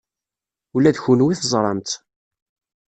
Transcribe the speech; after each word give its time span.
Ula 0.75 0.91
d 0.95 0.97
kenwi 1.03 1.35
teẓram-tt. 1.39 1.91